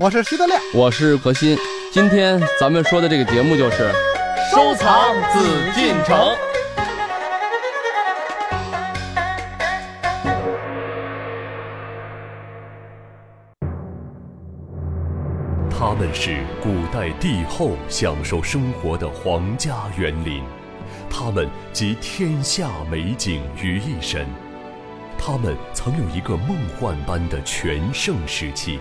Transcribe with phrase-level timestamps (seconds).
[0.00, 1.58] 我是徐德亮，我是何鑫。
[1.92, 3.92] 今天咱们说的这个节目就是
[4.50, 6.34] 收藏紫禁城。
[15.68, 20.42] 他们是古代帝后享受生活的皇家园林，
[21.10, 24.26] 他们集天下美景于一身，
[25.26, 28.78] 他们曾有一个梦幻般的全盛时期。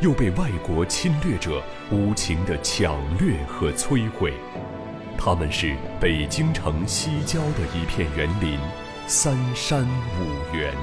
[0.00, 4.34] 又被外国侵略者无情的抢掠和摧毁。
[5.16, 8.58] 他们是北京城西郊的一片园林——
[9.06, 9.86] 三山
[10.18, 10.74] 五园。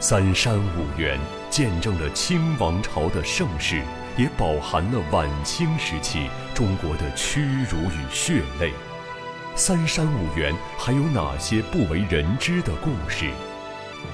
[0.00, 3.80] 三山五园见证了清王朝的盛世，
[4.18, 8.70] 也饱含了晚清时期中国的屈辱与血泪。
[9.54, 13.30] 三山五园还有哪些不为人知的故事？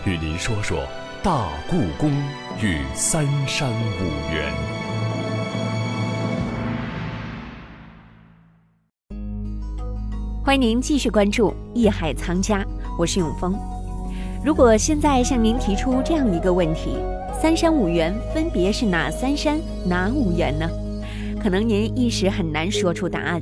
[0.05, 0.84] 与您说说。
[1.23, 2.11] 大故宫
[2.61, 4.52] 与三山五园。
[10.42, 12.64] 欢迎您继续关注《艺海藏家》，
[12.98, 13.56] 我是永峰。
[14.44, 16.97] 如果现在向您提出这样一个问题：
[17.41, 20.69] 三山五园分别是哪三山、哪五园呢？
[21.41, 23.41] 可能您一时很难说出答案。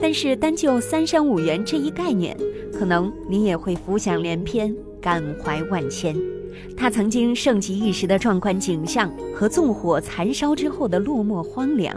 [0.00, 2.34] 但是单就“三山五园”这一概念，
[2.72, 6.16] 可能您也会浮想联翩、感怀万千。
[6.76, 11.94] 它曾经盛极一时的壮观景象和纵火残烧之后的落寞荒凉，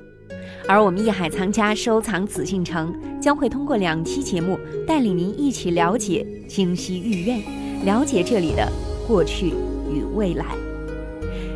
[0.67, 7.42] 而我们艺海藏家收藏紫禁城将会通过两期节目带领您一起了解京西御苑，
[7.86, 8.67] 了解这里的
[9.08, 9.53] 过去
[9.89, 10.45] 与未来。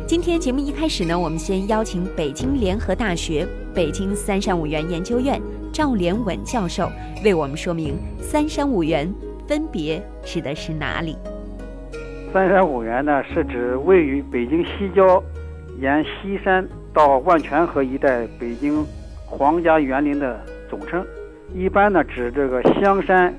[0.06, 5.40] 今天节目一开始呢，我们先邀请北京联合大学北京三山五园研究院
[5.72, 6.90] 赵连稳教授
[7.24, 9.12] 为我们说明三山五园
[9.46, 11.16] 分别指的是哪里。
[12.32, 15.20] 三山五园呢，是指位于北京西郊，
[15.80, 16.64] 沿西山
[16.94, 18.86] 到万泉河一带北京
[19.26, 21.04] 皇家园林的总称。
[21.52, 23.34] 一般呢，指这个香山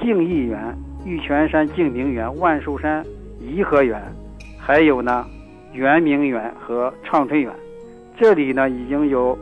[0.00, 0.58] 静义园、
[1.04, 3.04] 玉泉山静明园、万寿山
[3.40, 4.00] 颐和园，
[4.58, 5.26] 还有呢
[5.74, 7.52] 圆明园和畅春园。
[8.18, 9.36] 这里呢，已经有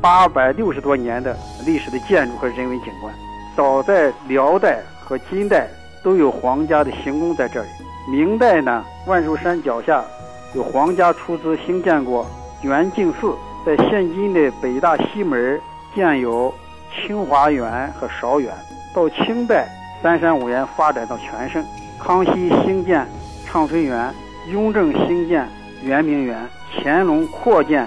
[0.00, 3.14] 八百六十多年的历史的建筑和人文景观。
[3.54, 5.68] 早在辽代和金代，
[6.02, 7.68] 都有皇家的行宫在这里。
[8.10, 10.04] 明代呢，万寿山脚下
[10.52, 12.26] 有皇家出资兴建过
[12.62, 13.32] 圆净寺，
[13.64, 15.60] 在现今的北大西门
[15.94, 16.52] 建有
[16.92, 18.52] 清华园和韶园。
[18.92, 19.68] 到清代，
[20.02, 21.64] 三山五园发展到全盛。
[22.00, 23.06] 康熙兴建
[23.46, 24.12] 畅春园，
[24.50, 25.48] 雍正兴建
[25.84, 26.36] 圆明园，
[26.82, 27.86] 乾隆扩建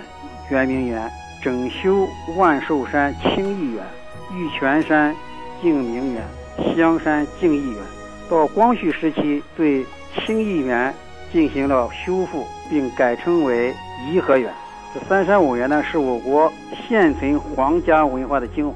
[0.50, 1.12] 圆明园，
[1.42, 2.08] 整修
[2.38, 3.84] 万寿山清漪园、
[4.32, 5.14] 玉泉山
[5.62, 6.24] 静明园、
[6.74, 7.82] 香山静义园。
[8.30, 9.86] 到光绪时期，对
[10.20, 10.94] 清义园
[11.32, 13.74] 进行了修复，并改称为
[14.08, 14.54] 颐和园。
[14.94, 16.52] 这三山五园呢，是我国
[16.88, 18.76] 现存皇家文化的精华，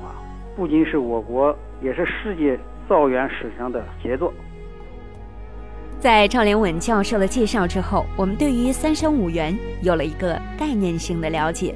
[0.55, 2.59] 不仅是我国，也是世界
[2.89, 4.33] 造园史上的杰作。
[5.99, 11.75] 在赵连稳教授的介绍之后，我们对于三山五园有了一个概念性的了解，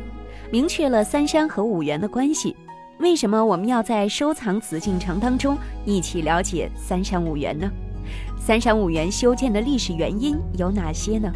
[0.51, 2.55] 明确了三山和五园的关系。
[2.99, 7.71] 为什么我们要在收藏紫禁城当中一起了解三山五园呢？
[8.43, 11.31] 三山五园修建的历史原因有哪些呢？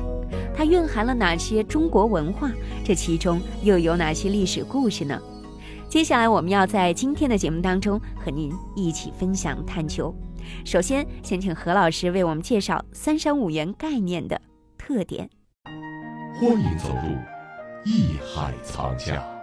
[0.56, 2.52] 它蕴含了哪些中国文化？
[2.84, 5.22] 这其中又有哪些历史故事呢？
[5.88, 10.14] 接下来我们要在今天的节目当中和您一起分享探求。
[10.66, 14.42] 首先，先请何老师为我们介绍三山五园概念的
[14.76, 15.30] 特点。
[16.34, 17.16] 欢迎走入
[17.86, 19.35] 艺海藏家。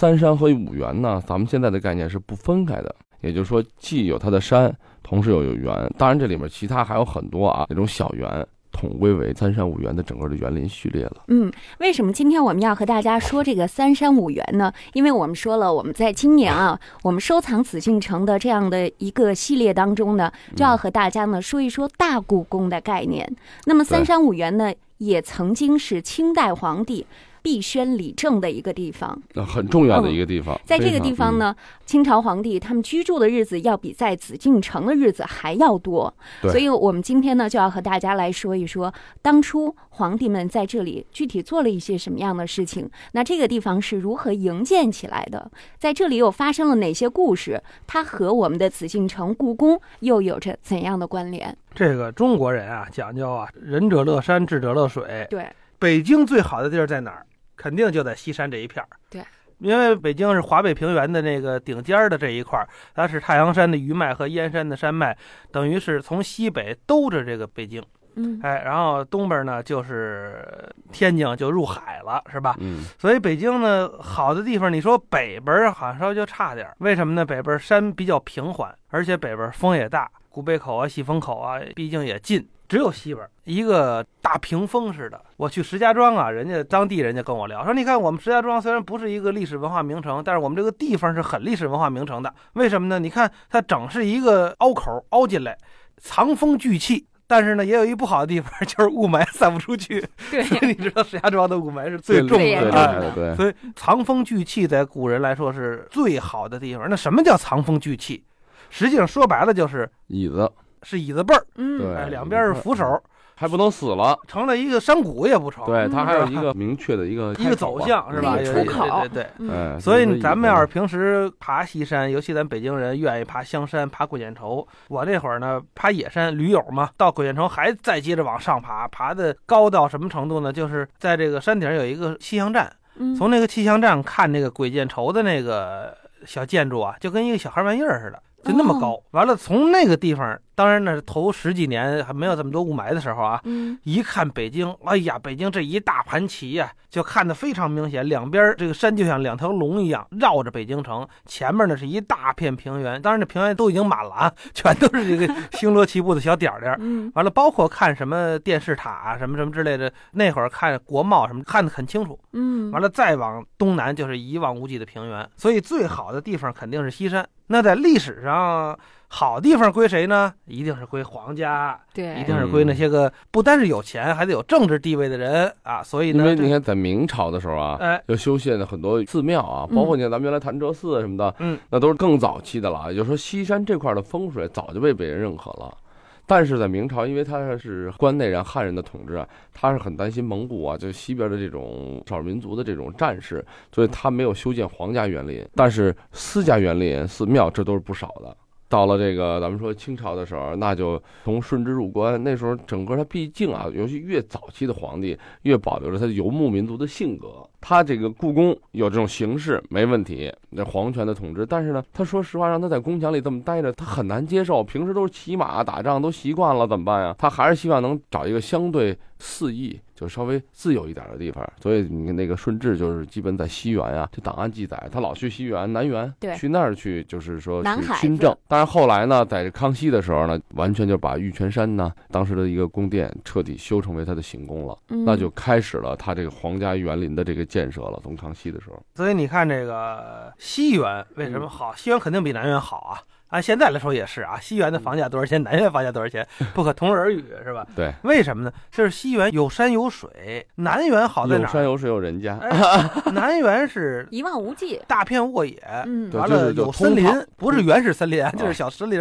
[0.00, 1.22] 三山和五园呢？
[1.26, 5.70] 咱们现在的概念是不分开的，也就是说，既有它的山，同时又有园。
[5.98, 11.24] 当然，这里面其他还有很多啊，那种小园，统归为三山五园的整个的园林序列了。
[11.28, 14.72] 嗯，为什么今天我们要和大家说这个三山五园呢？
[14.94, 23.30] 因为我们说了，我们在今年啊， 我们收藏紫禁城的这样的一个系列当中呢，就要和大家呢说一说大故宫的概念。
[23.66, 27.04] 那么三山五园呢，也曾经是清代皇帝。
[27.42, 30.58] 必宣理政的一个地方，很重要的一个地方。
[30.64, 31.54] 在这个地方呢，
[31.86, 36.12] 清朝皇帝他们居住的日子要比在紫禁城的日子还要多。
[36.42, 38.92] 所以，我们今天呢就要和大家来说一说，
[39.22, 42.88] 当初皇帝们在这里具体做了一些什么样的事情。
[43.12, 45.50] 那这个地方是如何营建起来的？
[45.78, 47.62] 在这里又发生了哪些故事？
[47.86, 51.56] 它和我们的紫禁城故宫又有着怎样的关联？
[51.74, 55.26] 这个中国人啊，讲究啊，仁者乐山，智者乐水。
[55.30, 55.46] 对，
[55.78, 57.26] 北京最好的地儿在哪儿？
[57.60, 58.88] 肯定就在西山这一片儿。
[59.10, 59.22] 对，
[59.58, 65.14] 因为北京是华北平原的那个顶尖儿的这一块儿，它是太行山的余脉和燕山的山脉，
[65.52, 67.82] 等于是从西北兜着这个北京。
[68.16, 70.44] 嗯哎，然后东边呢就是
[70.90, 72.56] 天津就入海了，是吧？
[72.58, 77.24] 嗯，所以北京呢好的地方，你说北边儿好像稍微就差点儿，为什么呢？
[77.24, 82.46] 北边儿山比较平缓，而且北边儿风也大，古北口啊、西风口啊，毕竟也近。
[82.68, 85.20] 只有西边儿一个大屏风似的。
[85.40, 92.30] 我去石家庄啊，人家当地人家跟我聊说，你看我们石家庄虽然不是一个历史文化名城，但是我们这个地方是很历史文化名城的。
[92.52, 92.98] 为什么呢？
[92.98, 95.56] 你看它整是一个凹口凹进来，
[95.96, 97.06] 藏风聚气。
[97.26, 100.06] 但是呢，也有一不好的地方， 就是雾霾散不出去。
[100.30, 103.00] 对，所以你知道石家庄的雾霾是最重的啊。
[103.00, 106.86] 对对对，所以藏风聚气在古人来说是最好的地方。
[106.90, 108.22] 那什么叫藏风聚气？
[108.68, 110.52] 实际上说白了就是椅子，
[110.82, 113.02] 是椅子背儿，嗯两边是扶手，
[113.40, 118.36] 还不能死了，成了一个山谷也不成，对，它还有嗯一个明确的一个一个走向是吧？
[118.44, 119.26] 出口对对对。
[119.38, 124.68] 嗯哎，所以咱们要是平时爬西山，尤其咱北京人愿意爬香山、爬鬼见愁。
[124.88, 130.52] 我那会儿呢，爬野山驴友嘛，到鬼见愁还再接着往上爬，爬的高到什么程度呢？
[130.52, 135.96] 就是在这个山顶有一个气象站，嗯从那个气象站看那个鬼见愁的那个
[136.26, 139.02] 小建筑啊，就跟一个小孩玩意儿似的，就那么哦高。
[139.12, 148.06] 完了，从那个地方，当然呢头十几年还没有这么多雾霾的时候啊，嗯一看北京，哎呀，北京这一大盘棋呀、就看得非常明显。
[148.06, 156.76] 两边这个山就像两条龙一样绕着北京城，前面呢是一大片平原，当然这平原都已经满了啊，全都是这个星罗棋布的小点儿点儿。
[156.78, 162.20] 嗯完了，包括看什么电视塔啊，什么什么之类的，那会儿看国贸什么看得很清楚。
[162.34, 167.26] 嗯，完了，再往东南就是一望无际的平原，所以最好的地方肯定是西山。
[167.46, 168.78] 那在历史上，
[169.12, 170.32] 好地方归谁呢？
[170.46, 175.82] 一定是归皇家，对，一定是归那些个不单是有钱，还得有政治地位的人啊。
[175.82, 182.86] 所以呢，因为你看，在明朝的时候啊，哎，就修建的很多寺庙啊，嗯包括你看咱们原来潭柘寺什么的，嗯，那都是更早期的了。
[182.88, 185.76] 也就是说，西山这块的风水早就被别人认可了。
[186.24, 198.36] 但是在明朝，因为他是关内人、汉人的统治啊，他是很担心蒙古啊，就西边的这种少数民族的这种战士，所以他没有修建皇家园林，但是私家园林、寺庙这都是不少的。
[198.70, 207.46] 到了这个咱们说清朝的时候，那就从顺治入关，那时候整个他毕竟啊，尤其越早期的皇帝，越保留着他游牧民族的性格。
[207.60, 214.64] 他这个故宫有这种形式没问题，那皇权的统治，但是呢，他说实话，让他在宫墙里这么待着，他很难接受。
[214.64, 217.14] 平时都是骑马打仗，都习惯了，怎么办呀？
[217.18, 221.46] 他还是希望能找一个相对肆意，就稍微自由一点的地方。
[221.62, 228.34] 所以你看那个顺治就是基本在西园啊，这档案记载，他老去西园、南园，对去那儿去，就是说去亲政。
[228.48, 234.76] 但是后来呢，在这康熙的时候呢，完全就把玉泉山呢当时的一个宫殿彻底修成为他的行宫了。
[234.88, 238.00] 嗯那就开始了他这个皇家园林的这个建设了。
[238.02, 241.74] 从康熙的时候，所以你看这个西园为什么好？
[241.74, 243.02] 西园肯定比南园好啊。
[243.30, 247.66] 按现在来说也是啊，西园的房价多少钱，南园房价多少钱，不可同日而语，是吧？
[247.74, 248.52] 对，为什么呢？
[248.70, 251.46] 就是西园有山有水，南园好在哪儿？
[251.46, 257.06] 有山有水有人家，哎，南园是一望无际，大片沃野，嗯，完了有森林
[257.36, 259.00] 不是原始森林啊，啊就是小石林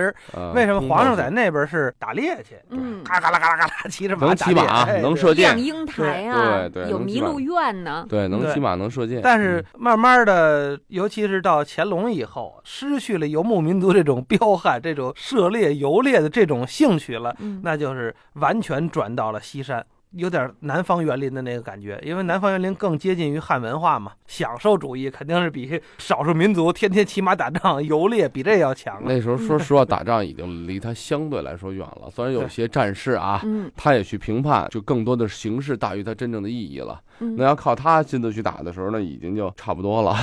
[0.54, 2.56] 为什么皇上在那边是打猎去？
[2.70, 19.86] 嗯，嘎嘎啦嘎啦嘎啦，骑着马能打猎骑马哎能射箭亮鹰台啊，对对有麋鹿苑呢，对对能骑马能射箭，但是嗯慢慢的，尤其是到乾隆以后，失去了游牧民族这种彪悍、这种涉猎游猎的这种兴趣了，嗯，那就是完全转到了西山。
[20.12, 29.04] 有点南方园林的那个感觉，因为南方园林更接近于汉文化嘛，享受主义肯定是比少数民族天天骑马打仗、游猎比这要强啊。
[29.06, 32.10] 那时候说实话，打仗已经离他相对来说远了。
[32.10, 37.00] 虽然有些战事啊，嗯他也去评判，就更多的形式大于他真正的意义了。
[37.22, 40.16] 嗯那要靠他亲自去打的时候，那已经就差不多了，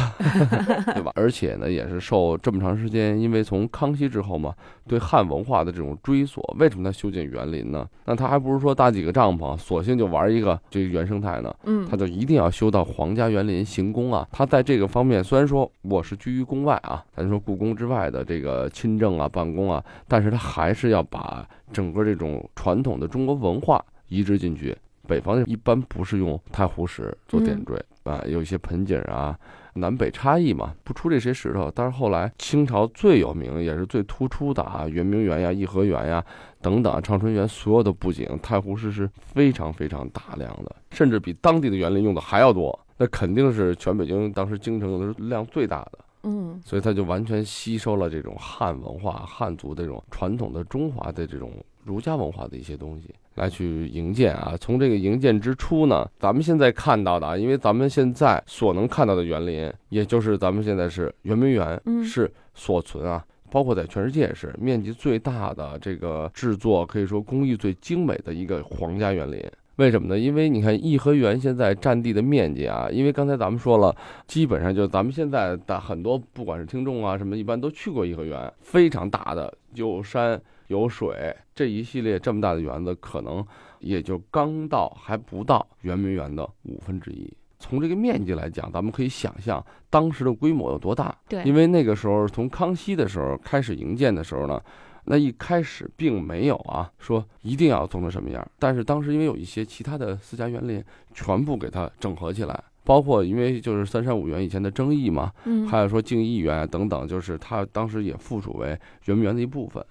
[0.94, 1.12] 对吧？
[1.14, 4.54] 而且呢，也是受这么长时间，因为从康熙之后嘛，
[4.88, 7.86] 对汉文化的这种追索，为什么他修建园林呢？
[8.06, 11.54] 那他还不如说搭几个帐篷，索性就玩一个这个原生态呢？
[11.64, 14.26] 嗯他就一定要修到皇家园林行宫啊。
[14.32, 24.74] 他在这个方面，虽然说我是居于宫外啊，咱说故宫之外的这个亲政啊、办公啊，但是他还是要把整个这种传统的中国文化移植进去。
[25.06, 29.38] 北方一般不是用太湖石做点缀、啊，有一些盆景啊，
[29.76, 31.70] 南北差异嘛，不出这些石头。
[31.74, 36.24] 但是后来清朝最有名也是最突出的啊，圆明园呀、颐和园呀
[36.60, 42.78] 等等，畅春园所有的布景，太湖石是非常非常大量的，甚至比当地的园林用的还要多。
[42.98, 51.52] 那肯定是全北京当时京城用的量最大的，嗯所以它就完全吸收了这种汉文化、汉族这种传统的中华的这种
[51.84, 54.54] 儒家文化的一些东西来去营建啊。
[54.60, 63.24] 从这个营建之初呢，咱们现在看到的啊，因为咱们现在所能看到的园林，也就是咱们现在是圆明园，嗯是所存啊。
[63.48, 69.40] 包括在全世界也是面积最大的这个制作，可以说工艺最精美的一个皇家园林。
[69.76, 70.18] 为什么呢？
[70.18, 73.94] 因为你看颐和园现在占地的面积啊，因为刚才咱们说了，
[74.26, 83.44] 基本上就咱们现在的很多不管是听众啊什么，一般都去过颐和园，非常大的，有山有水，这一系列这么大的园子，可能
[83.80, 87.30] 也就刚到还不到圆明园的五分之一。
[87.58, 91.14] 从这个面积来讲，咱们可以想象当时的规模有多大。
[91.28, 94.60] 对因为那个时候从康熙的时候开始营建的时候呢，
[95.06, 100.82] 那一开始并没有啊说一定要做成什么样，但是当时因为有一些其他的私家园林
[101.14, 108.68] 全部给它整合起来，包括因为就是三山五园以前的争议嘛，嗯还有说静义园啊等等，就是它当时也附属为
[109.04, 109.84] 圆明园的一部分。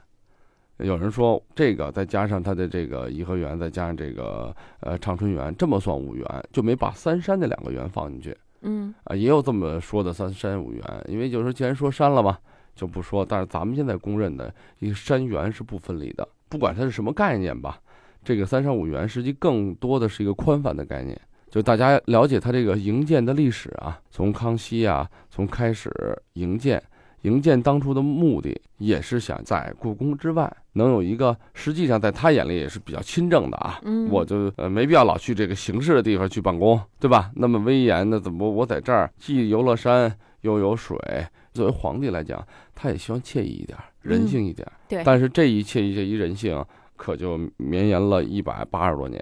[0.79, 9.15] 有人说这个再加上它的这个颐和园，再加上这个呃长春园，这么算五园，就没把三山那两个园放进去嗯啊。
[9.15, 12.37] 也有这么说的三山五园，因为就是说既然说山了嘛，
[12.75, 13.25] 就不说。
[13.25, 17.79] 但是咱们现在公认的一个山园是不分离的，不管它是什么概念吧，
[18.23, 21.19] 这个三山五园实际更多的是一个宽泛的概念。
[21.49, 25.89] 就大家了解它这个营建的历史啊，从康熙啊，从开始
[26.33, 26.83] 营建，
[27.21, 33.79] 营建当初的目的也是想在故宫之外能有一个，实际上在他眼里也是比较亲政的啊。
[33.83, 37.31] 嗯我就呃没必要老去这个形式的地方去办公，对吧？
[37.35, 40.97] 那么威严的，怎么我在这儿既游乐山又有水？
[41.55, 42.45] 作为皇帝来讲，
[42.75, 44.67] 他也希望惬意一点，人性一点。
[44.89, 46.61] 对但是这一惬意，这一人性，
[46.97, 49.19] 可就绵延了一百八十多年。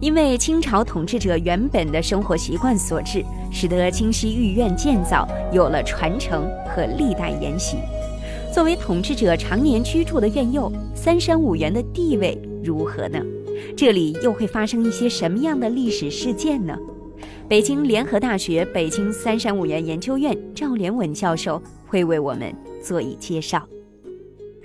[0.00, 7.78] 因为清朝统治者原本的生活习惯所致，使得清溪御苑建造有了传承和历代沿袭。
[8.52, 13.18] 作为统治者常年居住的苑囿，三山五园的地位如何呢？
[13.74, 16.76] 这里又会发生一些什么样的历史事件呢？
[17.46, 22.50] 北京联合大学北京三山五园研究院赵连稳教授会为我们
[22.82, 23.60] 做一介绍。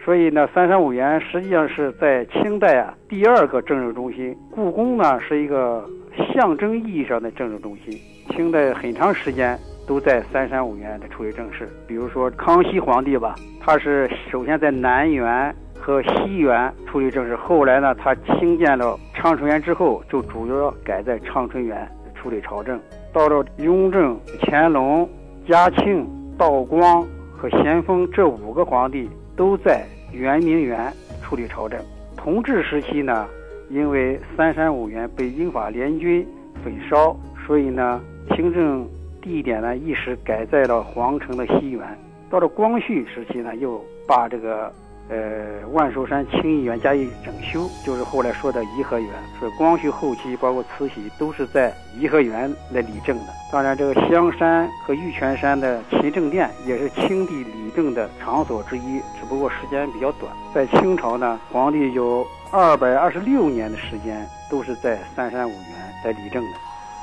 [0.06, 4.34] 所以呢，三山五园实际上是在清代啊第二个政治中心。
[4.50, 5.86] 故宫呢是一个
[6.34, 8.00] 象征意义上的政治中心。
[8.30, 11.68] 清代很长时间都在三山五园的处理政事。
[11.86, 21.86] 比如说康熙皇帝吧，他是首先在南园和西园处理政事，后来呢，他兴建了长春园之后，就主要改在长春园
[22.20, 22.80] 处理朝政。
[23.14, 25.10] 到了雍正、乾隆、
[25.48, 26.06] 嘉庆、
[26.38, 31.80] 道光和咸丰这五个皇帝都在圆明园处理朝政。
[32.18, 33.26] 同治时期呢，
[33.70, 36.28] 因为三山五园被英法联军
[36.64, 37.16] 焚烧，
[37.48, 38.02] 所以呢，
[38.36, 38.86] 行政
[39.22, 41.82] 地点呢一时改在了皇城的西园。
[42.30, 44.72] 到了光绪时期呢，又把这个
[45.10, 49.10] 呃万寿山清漪园加以整修，就是后来说的颐和园。
[49.40, 53.34] 所以光绪后期包括慈禧都是在颐和园来理政的。
[53.52, 60.32] 当然，这个香山和玉泉山的勤政殿也是清帝理政的场所之一，只不过时间比较短。
[60.54, 66.50] 在清朝呢，皇帝有二百二十六年的时间都是在三山五园来理政的。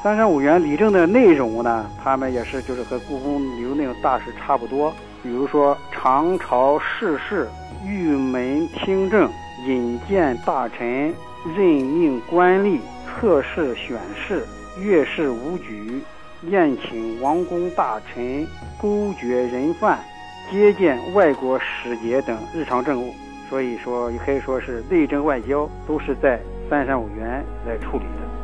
[0.02, 7.48] 三山五园理政的内容呢，他们也是就是和故宫留那种大事差不多，比如说常朝事事、
[7.86, 9.30] 御门听政、
[9.64, 11.14] 引荐大臣、
[11.56, 14.44] 任命官吏、测试选士、
[14.82, 16.02] 阅事武举、
[16.50, 18.44] 宴请王公大臣、
[18.82, 20.00] 勾决人犯、
[20.50, 23.14] 接见外国使节等日常政务。
[23.48, 28.35] 所以说，也可以说是内政外交都是在三山五园来处理的。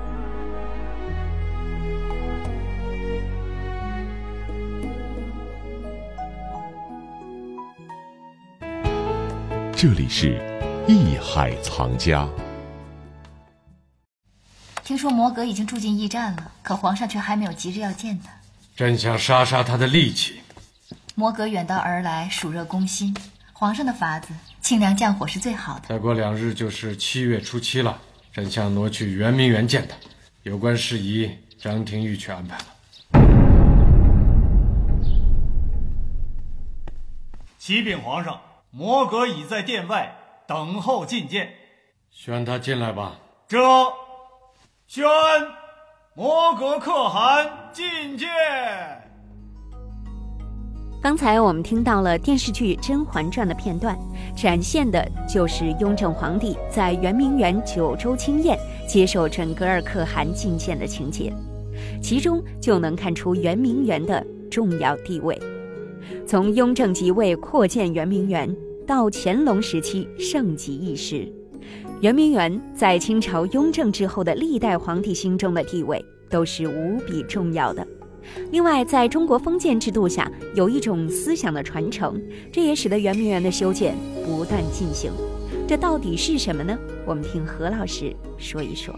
[9.82, 10.40] 这里是
[10.86, 12.28] 艺海藏家。
[14.84, 18.30] 听说摩格已经住进驿站了，可皇上却还没有急着要见他。
[18.76, 20.40] 朕想杀杀他的力气。
[21.16, 23.12] 摩格远道而来，暑热攻心，
[23.52, 25.88] 皇上的法子清凉降火是最好的。
[25.88, 28.00] 再过两日就是七月初七了，
[28.32, 29.96] 朕想挪去圆明园见他，
[30.44, 31.28] 有关事宜
[31.60, 32.64] 张廷玉去安排了。
[37.58, 38.40] 启禀皇上，
[38.74, 40.16] 摩格已在殿外
[40.48, 41.50] 等候觐见。
[42.10, 43.18] 宣他进来吧。
[43.46, 43.58] 这，
[44.86, 45.04] 宣
[46.14, 48.30] 摩格可汗觐见。
[51.02, 53.98] 刚才我们听到了电视剧《甄嬛传》的片段，
[54.34, 61.30] 展现的就是雍正皇帝在圆明园九州清宴接受准噶尔可汗觐见的情节，
[62.02, 65.38] 其中就能看出圆明园的重要地位。
[66.26, 68.54] 从雍正即位扩建圆明园，
[68.86, 71.30] 到乾隆时期盛极一时。
[72.00, 77.86] 圆明园在清朝雍正之后的历代皇帝心中的地位都是无比重要的。
[78.50, 82.20] 另外，在中国封建制度下，有一种思想的传承，
[82.52, 85.12] 这也使得圆明园的修建不断进行。
[85.68, 86.76] 这到底是什么呢？
[87.06, 88.94] 我们听何老师说一说。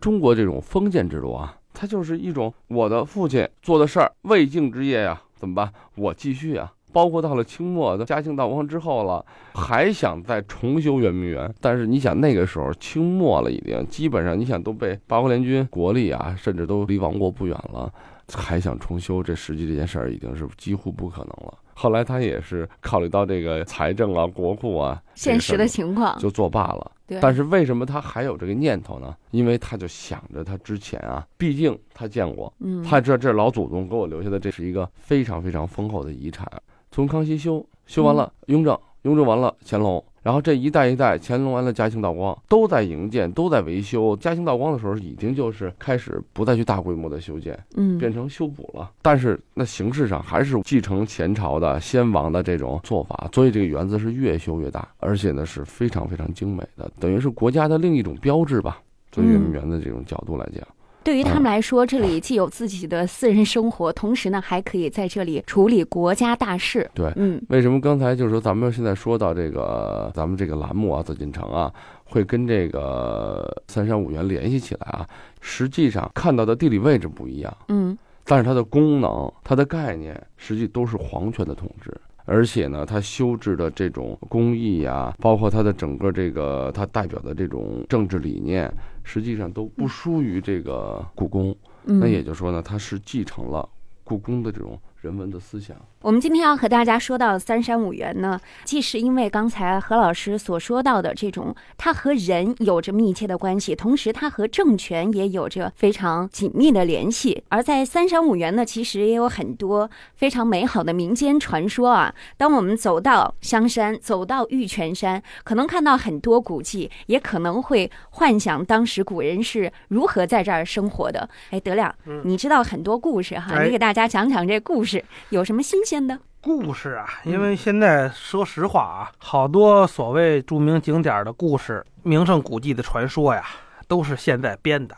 [0.00, 5.72] 中国这种封建制度啊，他就是一种我的父亲做的事儿，未竟之业呀，怎么办？
[5.94, 6.70] 我继续啊。
[6.92, 17.90] 包括到了清末的嘉庆道光之后了，还想再重修圆明园，但是你想那个时候清末了，已经基本上你想都被八国联军国力啊，甚至都离亡国不远了，
[18.34, 21.58] 还想重修这实际这件事儿已经是几乎不可能了。
[21.74, 26.92] 后来他也是考虑到这个财政啊、国库啊现实的情况，就作罢了。
[27.20, 29.16] 但是为什么他还有这个念头呢？
[29.30, 36.46] 因为他就想着他之前啊，毕竟他见过，嗯，他知道这是老祖宗给我留下的，这是一个非常非常丰厚的遗产。
[36.92, 44.14] 从康熙修修完了，雍正雍正完了，乾隆，然后这一代一代，乾隆完了，嘉庆道光都在营建，都在维修。
[44.16, 48.90] 嘉庆道光的时候，已经就是开始不再去大规模的修建，嗯，变成修补了。
[49.00, 58.82] 但是那形式上还是继承前朝的先王的这种做法，所以这个园子是越修越大，而且呢是非常非常精美的，等于是国家的另一种标志吧。
[59.12, 60.62] 从圆明园的这种角度来讲。
[61.02, 66.88] 对于他们来说，这里既有自己的私人生活，同时呢，还可以在这里处理国家大事。
[66.94, 71.72] 对，嗯，为什么刚才就是说咱们现在说到这个咱们这个栏目啊，紫禁城啊，
[72.04, 75.06] 会跟这个三山五园联系起来啊？
[75.40, 81.90] 实际上看到的地理位置不一样，嗯，但是它的功能、它的概念，实际都是皇权的统治。
[82.26, 88.70] 而且呢，它修制的这种工艺啊，包括它的整个这个它代表的这种政治理念，
[89.02, 91.56] 实际上都不输于这个故宫。
[91.84, 93.68] 那也就是说呢，它是继承了
[94.04, 95.76] 故宫的这种人文的思想。
[96.02, 107.42] 我们今天要和大家说到三山五园呢，既是因为刚才何老师所说到的这种，它和人有着密切的关系，同时它和政权也有着非常紧密的联系。
[107.48, 112.14] 而在三山五园呢，其实也有很多非常美好的民间传说啊。
[112.38, 121.28] 当我们走到香山，走到玉泉山，可能看到很多古迹，也可能会幻想当时古人是如何在这儿生活的。
[121.50, 124.89] 哎，德亮，你知道很多故事哈，你给大家讲讲这故事
[125.28, 126.18] 有什么新鲜的？
[126.42, 133.44] 故事啊，因为现在说实话啊，好多所谓著名景点的故事、名胜古迹的传说呀，
[133.86, 134.94] 都是现在编的。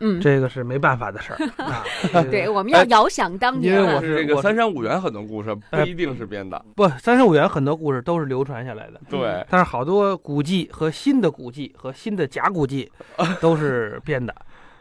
[0.00, 1.84] 嗯，这个是没办法的事儿 啊。
[2.30, 3.74] 对，我们要遥想当年。
[3.74, 9.00] 因为我是这个三山五园很多故事不一定是编的，不，三山五园很多故事都是流传下来的。
[9.10, 12.90] 对，但是好多古迹和新的古迹和新的假古迹
[13.40, 14.34] 都是编的，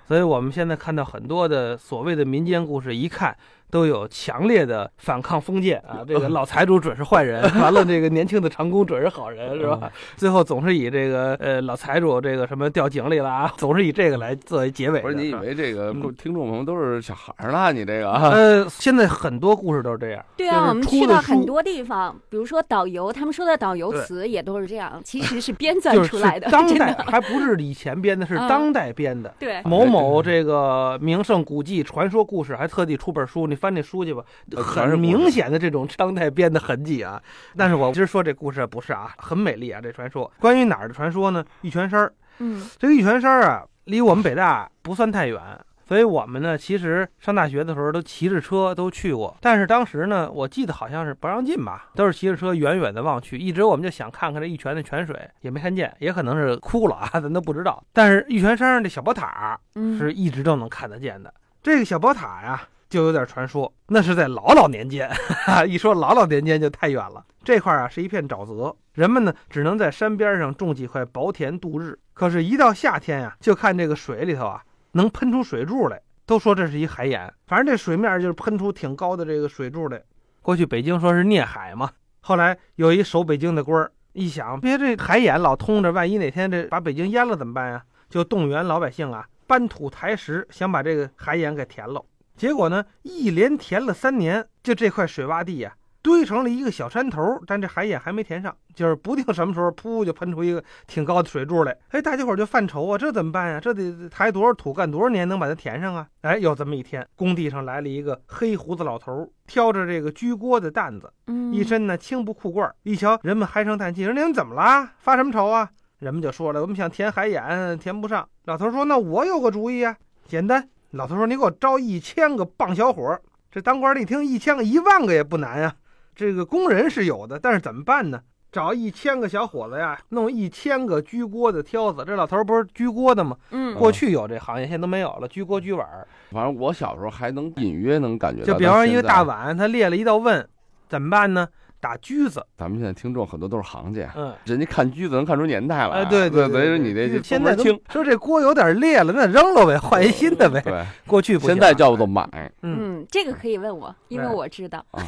[0.07, 3.35] 所以我们现在看到很多的所谓的民间故事，一看。
[3.69, 5.99] 都有强烈的反抗封建啊！
[6.07, 9.91] 这个老财主准是坏人， 完了这个年轻的长工准是好人，是吧？
[10.15, 15.01] 最后总是以这个呃老财主这个什么掉井里了啊， 总是以这个来作为结尾。
[15.01, 17.73] 不是你以为这个听众朋友都是小孩呢？
[17.73, 20.23] 你这个呃，现在很多故事都是这样。
[20.37, 26.49] 对啊，我们去到很多地方，比如说导游，他们说的导游词也都是这样，其实是编撰出来的。
[26.49, 29.33] 当代还不是以前编的，是当代编的。
[29.39, 33.54] 对，某某这个名胜古迹传说故事，还特地出本书，你。
[33.55, 34.23] 翻那书去吧，
[34.57, 37.21] 很明显的这种当代编的痕迹啊！
[37.55, 41.43] 但是我今儿说这故事不是啊，很美丽啊，这传说关于哪儿的传说呢？
[41.61, 45.41] 玉泉山嗯，这个玉泉山啊，离我们北大不算太远，
[45.87, 49.37] 所以我们呢，其实上大学的时候都骑着车都去过。
[49.39, 57.81] 但是当时呢，我记得好像是不让进吧，都是骑着车远远的望去，一直我们就想看看这玉泉的泉水，也没看见，也可能是枯了啊，咱都不知道。
[57.93, 59.57] 但是玉泉山上这小宝塔
[59.97, 61.33] 是一直都能看得见的。
[61.63, 62.67] 这个小宝塔呀。
[62.89, 65.09] 就有点传说，那是在老老年间。
[65.67, 67.25] 一说老老年间就太远了。
[67.43, 71.97] 这块啊是一片沼泽，人们呢只能在山边上种几块薄田度日。
[72.13, 77.31] 可是，一到夏天呀，就看这个水里头啊能喷出水柱来，都说这是一海眼。
[77.45, 80.01] 反正这水面就是喷出挺高的这个水柱来。
[80.41, 87.83] 过去北京说是孽海嘛，后来有一守北京的官儿一想，别这海眼老通着，万一哪天这把北京淹了怎么办呀？
[88.09, 92.03] 就动员老百姓啊搬土抬石，想把这个海眼给填了。
[92.35, 101.75] 结果呢，一连填了三年，就这块水洼地呀，堆成了一个小山头，但这海眼还没填上，就是不定什么时候，噗就喷出一个挺高的水柱来。
[101.89, 103.59] 哎，大家伙就犯愁啊，这怎么办呀？
[103.59, 106.05] 这得抬多少土，干多少年能把它填上啊？
[106.21, 111.11] 哎，有这么一天，工地上来了一个黑胡子老头，挑着这个居锅的担子，
[111.53, 112.69] 一身呢青布裤褂。
[112.83, 114.93] 一瞧，人们唉声叹气，说：“您怎么啦？
[114.99, 115.69] 发什么愁啊？”
[115.99, 119.95] 人们就说了：“我们想填海眼，填不上。”老头说：“那我有个主意啊，
[120.27, 123.19] 简单。”老头说：“你给我招一千个棒小伙。”
[123.51, 125.75] 这当官的一听，一千个、一万个也不难呀。
[126.15, 128.21] 这个工人是有的，但是怎么办呢？
[128.49, 132.05] 找一千个小伙子呀，弄一千个居锅的挑子。
[132.07, 133.35] 这老头儿不是居锅的吗？
[133.51, 136.07] 嗯过去有这行业，现在都没有了，居锅居碗儿。
[136.31, 138.47] 反正我小时候还能隐约能感觉到。
[138.47, 140.47] 就比方说一个大碗，碗，他裂了一道纹，
[140.87, 141.45] 怎么办呢？
[141.85, 142.43] 打狙子。
[142.57, 145.97] 咱们现在听众很多都是行家，嗯，人家看橘子能看出年代来。
[146.01, 147.79] 哎，对对，对，等于说你这现在听。
[147.91, 150.59] 说这锅有点裂了，那扔了呗，换一新的呗。
[150.61, 152.27] 对， 过去不现在叫做买。
[152.63, 155.03] 嗯，嗯，这个可以问我，因为我知道， 啊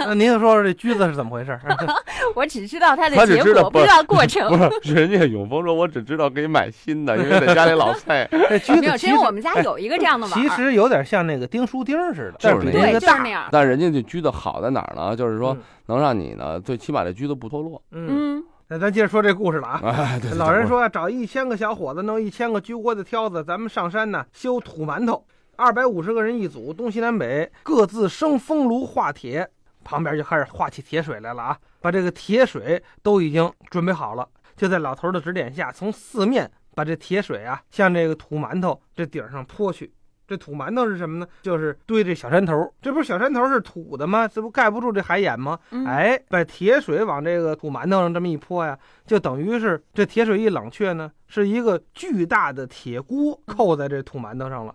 [0.00, 1.58] 那您说说这橘子是怎么回事？
[2.36, 4.46] 我只知道它的结果，不不知道过程。
[4.58, 8.28] 不是，人家永丰说，我只知道给你买新的，因为在家里老菜。
[8.30, 13.48] 这橘，子其实我们家有一个这样的其实有点像那个钉书钉似的，但就是那对，那个大。
[13.50, 15.16] 但人家这橘子好在哪儿呢？
[15.16, 17.82] 就是说嗯能让你呢，最起码这橘子不脱落。
[17.90, 19.80] 嗯，嗯，那咱接着说这故事了啊。
[19.82, 29.48] 哎，对，老人，说找一千个小伙子，弄一千个居锅的挑子，咱们上山呢修土馒头，二百五十个人一组，东西南北各自生风炉化铁，
[29.84, 31.58] 旁边就开始化起铁水来了啊！
[31.80, 39.92] 把这个铁水都已经准备好了，就在老头的指点下，从四面把这铁水啊向这个土馒头这顶上泼去。
[40.30, 41.26] 这土馒头是什么呢？
[41.42, 44.28] 就是堆这小山头，这不是小山头是土的吗？
[44.28, 45.58] 这不盖不住这海眼吗？
[45.72, 54.72] 嗯哎，把铁水往这个土馒头上这么一泼呀，就等于是这铁水一冷却呢，是一个巨大的铁锅扣在这土馒头上了。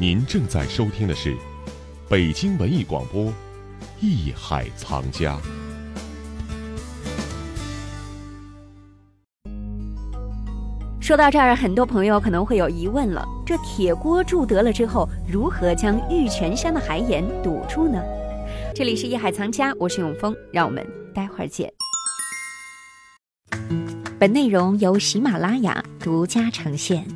[0.00, 1.32] 您正在收听的是
[2.10, 3.22] 北京文艺广播
[4.00, 5.36] 《艺海藏家》。
[11.06, 18.02] 说到这儿，很多朋友可能会有疑问了：这铁锅铸得了之后，如何将玉泉山的海眼堵住呢？
[18.74, 21.72] 这里是艺海藏家，我是永峰，让我们待会儿见。
[24.18, 27.06] 本内容由喜马拉雅独家呈现。